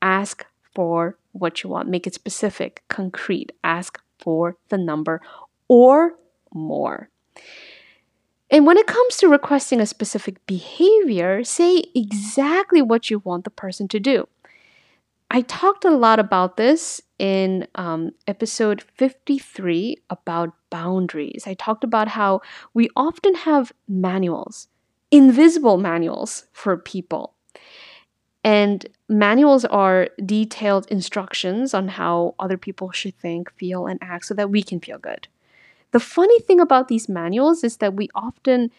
Ask 0.00 0.44
for 0.74 1.18
what 1.32 1.62
you 1.62 1.70
want, 1.70 1.88
make 1.88 2.06
it 2.06 2.14
specific, 2.14 2.82
concrete, 2.88 3.52
ask 3.62 4.00
for 4.18 4.56
the 4.68 4.78
number 4.78 5.20
or 5.68 6.14
more. 6.52 7.08
And 8.52 8.66
when 8.66 8.76
it 8.76 8.86
comes 8.86 9.16
to 9.16 9.28
requesting 9.28 9.80
a 9.80 9.86
specific 9.86 10.46
behavior, 10.46 11.42
say 11.42 11.84
exactly 11.94 12.82
what 12.82 13.08
you 13.08 13.20
want 13.20 13.44
the 13.44 13.50
person 13.50 13.88
to 13.88 13.98
do. 13.98 14.28
I 15.30 15.40
talked 15.40 15.86
a 15.86 15.90
lot 15.90 16.18
about 16.18 16.58
this 16.58 17.00
in 17.18 17.66
um, 17.76 18.10
episode 18.26 18.82
53 18.82 19.96
about 20.10 20.52
boundaries. 20.68 21.44
I 21.46 21.54
talked 21.54 21.82
about 21.82 22.08
how 22.08 22.42
we 22.74 22.90
often 22.94 23.34
have 23.36 23.72
manuals, 23.88 24.68
invisible 25.10 25.78
manuals 25.78 26.44
for 26.52 26.76
people. 26.76 27.32
And 28.44 28.84
manuals 29.08 29.64
are 29.64 30.10
detailed 30.26 30.86
instructions 30.88 31.72
on 31.72 31.88
how 31.88 32.34
other 32.38 32.58
people 32.58 32.90
should 32.90 33.16
think, 33.16 33.50
feel, 33.52 33.86
and 33.86 33.98
act 34.02 34.26
so 34.26 34.34
that 34.34 34.50
we 34.50 34.62
can 34.62 34.78
feel 34.78 34.98
good. 34.98 35.28
The 35.92 36.00
funny 36.00 36.40
thing 36.40 36.60
about 36.60 36.88
these 36.88 37.08
manuals 37.08 37.62
is 37.62 37.76
that 37.78 37.94
we 37.94 38.08
often 38.14 38.70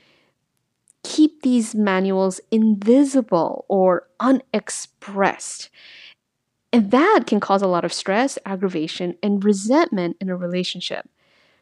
keep 1.04 1.42
these 1.42 1.76
manuals 1.76 2.40
invisible 2.52 3.66
or 3.68 4.08
unexpressed. 4.20 5.70
And 6.72 6.90
that 6.92 7.26
can 7.28 7.40
cause 7.40 7.62
a 7.62 7.68
lot 7.68 7.86
of 7.86 7.94
stress, 7.94 8.40
aggravation, 8.46 9.16
and 9.22 9.44
resentment 9.44 10.18
in 10.20 10.30
a 10.30 10.36
relationship. 10.36 11.08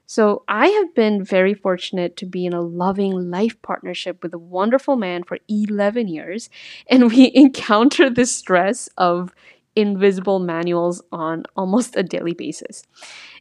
So, 0.05 0.43
I 0.47 0.67
have 0.67 0.93
been 0.93 1.23
very 1.23 1.53
fortunate 1.53 2.17
to 2.17 2.25
be 2.25 2.45
in 2.45 2.53
a 2.53 2.61
loving 2.61 3.31
life 3.31 3.61
partnership 3.61 4.21
with 4.21 4.33
a 4.33 4.37
wonderful 4.37 4.97
man 4.97 5.23
for 5.23 5.37
11 5.47 6.09
years, 6.09 6.49
and 6.87 7.09
we 7.09 7.31
encounter 7.35 8.09
the 8.09 8.25
stress 8.25 8.89
of 8.97 9.33
invisible 9.75 10.39
manuals 10.39 11.01
on 11.11 11.43
almost 11.55 11.95
a 11.95 12.03
daily 12.03 12.33
basis. 12.33 12.83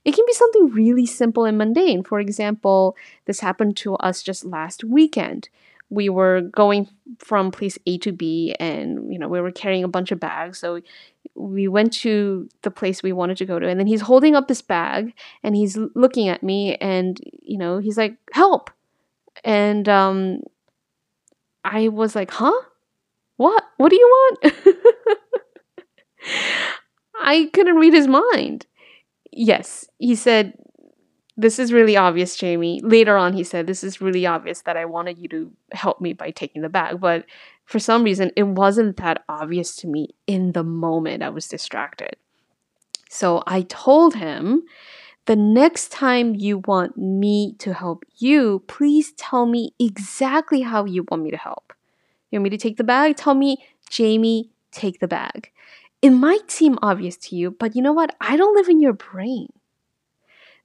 It 0.04 0.14
can 0.14 0.24
be 0.26 0.32
something 0.32 0.68
really 0.70 1.06
simple 1.06 1.44
and 1.44 1.58
mundane. 1.58 2.02
For 2.04 2.20
example, 2.20 2.96
this 3.26 3.40
happened 3.40 3.76
to 3.78 3.94
us 3.96 4.22
just 4.22 4.44
last 4.44 4.84
weekend. 4.84 5.48
We 5.90 6.08
were 6.08 6.42
going 6.42 6.88
from 7.18 7.50
place 7.50 7.76
A 7.86 7.98
to 7.98 8.12
B 8.12 8.54
and 8.60 9.12
you 9.12 9.18
know, 9.18 9.28
we 9.28 9.40
were 9.40 9.50
carrying 9.50 9.84
a 9.84 9.88
bunch 9.88 10.12
of 10.12 10.20
bags. 10.20 10.58
So 10.58 10.80
we 11.34 11.68
went 11.68 11.92
to 11.94 12.48
the 12.62 12.70
place 12.70 13.02
we 13.02 13.12
wanted 13.12 13.36
to 13.38 13.46
go 13.46 13.58
to 13.58 13.68
and 13.68 13.78
then 13.78 13.86
he's 13.86 14.02
holding 14.02 14.36
up 14.36 14.46
this 14.48 14.62
bag 14.62 15.12
and 15.42 15.56
he's 15.56 15.76
looking 15.94 16.28
at 16.28 16.42
me 16.42 16.76
and 16.76 17.18
you 17.42 17.58
know, 17.58 17.78
he's 17.78 17.98
like, 17.98 18.16
"Help." 18.32 18.70
And 19.44 19.88
um 19.88 20.42
I 21.64 21.88
was 21.88 22.14
like, 22.14 22.30
"Huh? 22.30 22.52
What? 23.36 23.64
What 23.78 23.90
do 23.90 23.96
you 23.96 24.06
want?" 24.08 24.54
I 27.20 27.50
couldn't 27.52 27.76
read 27.76 27.94
his 27.94 28.08
mind. 28.08 28.66
Yes, 29.32 29.88
he 29.98 30.14
said, 30.14 30.54
This 31.36 31.58
is 31.58 31.72
really 31.72 31.96
obvious, 31.96 32.36
Jamie. 32.36 32.80
Later 32.82 33.16
on, 33.16 33.32
he 33.32 33.44
said, 33.44 33.66
This 33.66 33.84
is 33.84 34.00
really 34.00 34.26
obvious 34.26 34.62
that 34.62 34.76
I 34.76 34.84
wanted 34.84 35.18
you 35.18 35.28
to 35.28 35.52
help 35.72 36.00
me 36.00 36.12
by 36.12 36.30
taking 36.30 36.62
the 36.62 36.68
bag. 36.68 37.00
But 37.00 37.24
for 37.64 37.78
some 37.78 38.02
reason, 38.02 38.32
it 38.36 38.44
wasn't 38.44 38.96
that 38.96 39.24
obvious 39.28 39.76
to 39.76 39.86
me 39.86 40.08
in 40.26 40.52
the 40.52 40.64
moment. 40.64 41.22
I 41.22 41.28
was 41.28 41.46
distracted. 41.46 42.16
So 43.08 43.42
I 43.46 43.62
told 43.62 44.14
him, 44.14 44.62
the 45.26 45.36
next 45.36 45.92
time 45.92 46.34
you 46.34 46.58
want 46.58 46.96
me 46.96 47.54
to 47.58 47.74
help 47.74 48.04
you, 48.16 48.64
please 48.66 49.12
tell 49.12 49.46
me 49.46 49.74
exactly 49.78 50.62
how 50.62 50.84
you 50.84 51.04
want 51.10 51.22
me 51.22 51.30
to 51.30 51.36
help. 51.36 51.72
You 52.30 52.38
want 52.38 52.44
me 52.44 52.50
to 52.50 52.56
take 52.56 52.76
the 52.76 52.84
bag? 52.84 53.16
Tell 53.16 53.34
me, 53.34 53.58
Jamie, 53.90 54.50
take 54.72 55.00
the 55.00 55.08
bag. 55.08 55.52
It 56.02 56.10
might 56.10 56.50
seem 56.50 56.78
obvious 56.80 57.16
to 57.18 57.36
you, 57.36 57.50
but 57.50 57.76
you 57.76 57.82
know 57.82 57.92
what? 57.92 58.14
I 58.20 58.36
don't 58.36 58.56
live 58.56 58.68
in 58.68 58.80
your 58.80 58.94
brain. 58.94 59.48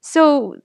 So, 0.02 0.58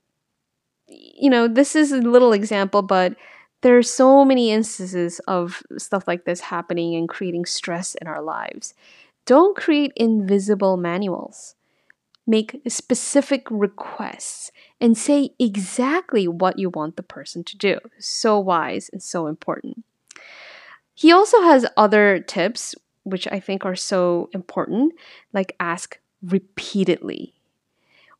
you 0.87 1.29
know, 1.29 1.47
this 1.47 1.75
is 1.75 1.91
a 1.91 1.97
little 1.97 2.33
example, 2.33 2.81
but 2.81 3.15
there 3.61 3.77
are 3.77 3.83
so 3.83 4.25
many 4.25 4.51
instances 4.51 5.19
of 5.27 5.61
stuff 5.77 6.07
like 6.07 6.25
this 6.25 6.39
happening 6.41 6.95
and 6.95 7.09
creating 7.09 7.45
stress 7.45 7.95
in 7.95 8.07
our 8.07 8.21
lives. 8.21 8.73
Don't 9.25 9.55
create 9.55 9.93
invisible 9.95 10.77
manuals. 10.77 11.55
Make 12.25 12.61
specific 12.67 13.47
requests 13.49 14.51
and 14.79 14.97
say 14.97 15.31
exactly 15.39 16.27
what 16.27 16.57
you 16.57 16.69
want 16.69 16.95
the 16.95 17.03
person 17.03 17.43
to 17.45 17.57
do. 17.57 17.79
So 17.99 18.39
wise 18.39 18.89
and 18.93 19.01
so 19.01 19.27
important. 19.27 19.83
He 20.93 21.11
also 21.11 21.41
has 21.41 21.65
other 21.77 22.19
tips 22.19 22.75
which 23.03 23.27
I 23.31 23.39
think 23.39 23.65
are 23.65 23.75
so 23.75 24.29
important, 24.33 24.93
like 25.33 25.55
ask 25.59 25.99
repeatedly. 26.21 27.33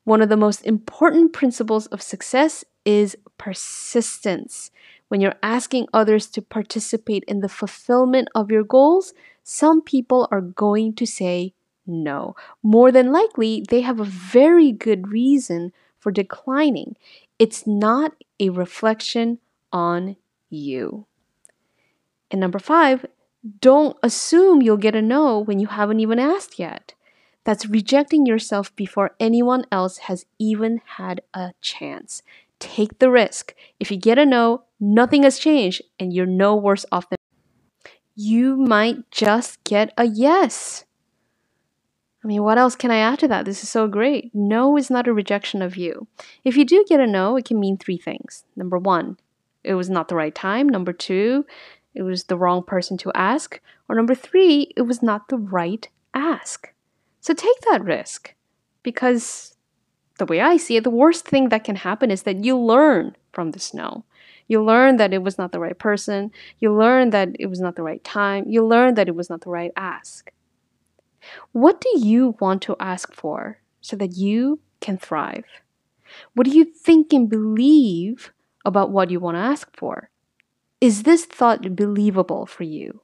One 0.04 0.22
of 0.22 0.30
the 0.30 0.38
most 0.38 0.66
important 0.66 1.34
principles 1.34 1.86
of 1.88 2.02
success 2.02 2.66
is 2.86 3.16
persistence. 3.38 4.72
When 5.10 5.22
you're 5.22 5.36
asking 5.44 5.88
others 5.94 6.28
to 6.28 6.42
participate 6.42 7.24
in 7.26 7.42
the 7.42 7.50
fulfillment 7.50 8.30
of 8.34 8.50
your 8.50 8.64
goals, 8.64 9.14
some 9.44 9.82
people 9.82 10.28
are 10.32 10.42
going 10.42 10.94
to 10.96 11.06
say 11.06 11.54
no. 11.86 12.36
More 12.64 12.92
than 12.92 13.12
likely, 13.12 13.64
they 13.70 13.82
have 13.82 14.00
a 14.00 14.06
very 14.06 14.72
good 14.72 15.10
reason 15.10 15.74
for 16.00 16.12
declining. 16.12 16.96
It's 17.38 17.68
not 17.68 18.14
a 18.40 18.50
reflection 18.50 19.40
on 19.72 20.16
you. 20.50 21.06
And 22.32 22.40
number 22.40 22.60
five, 22.60 23.06
don't 23.60 23.98
assume 24.04 24.62
you'll 24.62 24.78
get 24.78 24.96
a 24.96 25.02
no 25.02 25.40
when 25.40 25.60
you 25.60 25.68
haven't 25.68 26.00
even 26.00 26.20
asked 26.20 26.60
yet. 26.60 26.94
That's 27.44 27.66
rejecting 27.66 28.26
yourself 28.26 28.76
before 28.76 29.16
anyone 29.20 29.66
else 29.72 30.00
has 30.00 30.26
even 30.38 30.82
had 30.98 31.22
a 31.34 31.54
chance. 31.60 32.22
Take 32.60 33.00
the 33.00 33.10
risk. 33.10 33.56
If 33.80 33.90
you 33.90 33.98
get 33.98 34.20
a 34.20 34.26
no, 34.26 34.64
nothing 34.80 35.24
has 35.24 35.40
changed 35.40 35.82
and 36.00 36.14
you're 36.14 36.28
no 36.28 36.56
worse 36.56 36.86
off 36.92 37.10
than 37.10 37.18
you 38.16 38.58
might 38.58 39.10
just 39.10 39.64
get 39.64 39.92
a 39.98 40.06
yes. 40.06 40.86
I 42.24 42.28
mean, 42.28 42.44
what 42.44 42.60
else 42.60 42.76
can 42.76 42.92
I 42.92 42.98
add 42.98 43.18
to 43.20 43.28
that? 43.30 43.46
This 43.46 43.64
is 43.64 43.70
so 43.70 43.88
great. 43.88 44.30
No 44.36 44.78
is 44.78 44.92
not 44.92 45.08
a 45.08 45.14
rejection 45.14 45.64
of 45.64 45.76
you. 45.76 46.08
If 46.44 46.56
you 46.56 46.66
do 46.66 46.86
get 46.88 47.00
a 47.00 47.08
no, 47.08 47.36
it 47.36 47.46
can 47.46 47.60
mean 47.60 47.78
three 47.78 47.98
things. 47.98 48.46
Number 48.56 48.78
one, 48.78 49.18
it 49.64 49.74
was 49.74 49.90
not 49.90 50.08
the 50.08 50.16
right 50.16 50.36
time. 50.36 50.70
Number 50.70 50.94
two, 50.94 51.46
it 51.94 52.04
was 52.04 52.26
the 52.26 52.38
wrong 52.38 52.64
person 52.64 52.98
to 52.98 53.12
ask. 53.14 53.60
Or 53.90 53.96
number 53.96 54.16
three, 54.16 54.74
it 54.76 54.84
was 54.84 55.02
not 55.04 55.28
the 55.28 55.38
right 55.38 55.88
ask. 56.14 56.74
So 57.20 57.34
take 57.34 57.60
that 57.70 57.84
risk 57.84 58.34
because 58.84 59.56
the 60.18 60.26
way 60.26 60.42
I 60.42 60.58
see 60.58 60.78
it, 60.78 60.84
the 60.84 60.90
worst 60.90 61.28
thing 61.28 61.50
that 61.50 61.64
can 61.64 61.76
happen 61.76 62.12
is 62.12 62.24
that 62.24 62.44
you 62.44 62.58
learn 62.58 63.16
from 63.32 63.52
the 63.52 63.60
snow. 63.60 64.06
You 64.48 64.64
learn 64.64 64.98
that 64.98 65.14
it 65.14 65.24
was 65.24 65.38
not 65.38 65.52
the 65.52 65.60
right 65.60 65.78
person. 65.78 66.32
You 66.60 66.76
learn 66.76 67.12
that 67.12 67.30
it 67.40 67.48
was 67.48 67.60
not 67.60 67.76
the 67.76 67.84
right 67.84 68.04
time. 68.04 68.46
You 68.48 68.66
learn 68.66 68.96
that 68.96 69.08
it 69.08 69.16
was 69.16 69.30
not 69.30 69.42
the 69.42 69.50
right 69.50 69.72
ask. 69.76 70.32
What 71.54 71.82
do 71.82 71.90
you 71.98 72.36
want 72.40 72.62
to 72.64 72.76
ask 72.80 73.14
for 73.14 73.60
so 73.82 73.96
that 73.96 74.18
you 74.18 74.60
can 74.80 74.98
thrive? 74.98 75.46
What 76.36 76.46
do 76.46 76.52
you 76.52 76.66
think 76.66 77.14
and 77.14 77.30
believe 77.30 78.32
about 78.66 78.92
what 78.92 79.10
you 79.10 79.20
want 79.20 79.36
to 79.36 79.42
ask 79.42 79.76
for? 79.76 80.11
Is 80.82 81.04
this 81.04 81.26
thought 81.26 81.76
believable 81.76 82.48
for 82.48 82.64
you? 82.64 83.02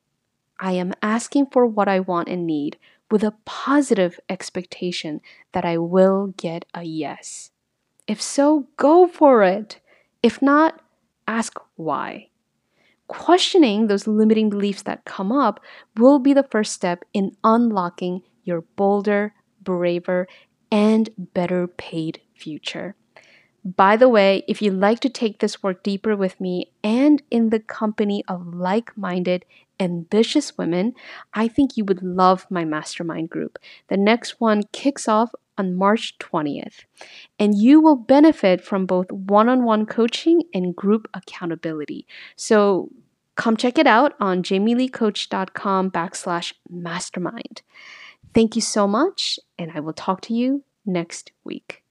I 0.59 0.71
am 0.71 0.95
asking 1.03 1.47
for 1.51 1.67
what 1.67 1.87
I 1.87 1.99
want 1.99 2.27
and 2.27 2.47
need 2.47 2.77
with 3.11 3.23
a 3.23 3.35
positive 3.45 4.19
expectation 4.27 5.21
that 5.51 5.63
I 5.63 5.77
will 5.77 6.33
get 6.37 6.65
a 6.73 6.81
yes. 6.81 7.51
If 8.07 8.19
so, 8.19 8.67
go 8.77 9.05
for 9.05 9.43
it. 9.43 9.79
If 10.23 10.41
not, 10.41 10.81
ask 11.27 11.59
why. 11.75 12.29
Questioning 13.07 13.85
those 13.85 14.07
limiting 14.07 14.49
beliefs 14.49 14.81
that 14.81 15.05
come 15.05 15.31
up 15.31 15.59
will 15.95 16.17
be 16.17 16.33
the 16.33 16.49
first 16.49 16.73
step 16.73 17.05
in 17.13 17.37
unlocking 17.43 18.23
your 18.43 18.61
bolder, 18.75 19.35
braver, 19.61 20.27
and 20.71 21.11
better 21.15 21.67
paid 21.67 22.21
future. 22.33 22.95
By 23.75 23.97
the 23.97 24.07
way, 24.07 24.45
if 24.47 24.61
you'd 24.61 24.75
like 24.75 25.01
to 25.01 25.09
take 25.09 25.39
this 25.39 25.61
work 25.61 25.83
deeper 25.83 26.15
with 26.15 26.39
me 26.39 26.71
and 26.85 27.21
in 27.29 27.49
the 27.49 27.59
company 27.59 28.23
of 28.25 28.53
like 28.53 28.97
minded, 28.97 29.43
ambitious 29.77 30.57
women, 30.57 30.93
I 31.33 31.49
think 31.49 31.75
you 31.75 31.83
would 31.83 32.01
love 32.01 32.47
my 32.49 32.63
mastermind 32.63 33.29
group. 33.29 33.59
The 33.89 33.97
next 33.97 34.39
one 34.39 34.63
kicks 34.71 35.09
off 35.09 35.33
on 35.57 35.75
March 35.75 36.17
20th, 36.19 36.85
and 37.37 37.57
you 37.57 37.81
will 37.81 37.97
benefit 37.97 38.61
from 38.61 38.85
both 38.85 39.11
one 39.11 39.49
on 39.49 39.65
one 39.65 39.85
coaching 39.85 40.43
and 40.53 40.73
group 40.73 41.09
accountability. 41.13 42.07
So 42.37 42.89
come 43.35 43.57
check 43.57 43.77
it 43.77 43.87
out 43.87 44.13
on 44.21 44.43
jamieleecoach.com 44.43 45.91
backslash 45.91 46.53
mastermind. 46.69 47.63
Thank 48.33 48.55
you 48.55 48.61
so 48.61 48.87
much, 48.87 49.39
and 49.59 49.71
I 49.75 49.81
will 49.81 49.93
talk 49.93 50.21
to 50.21 50.33
you 50.33 50.63
next 50.85 51.33
week. 51.43 51.83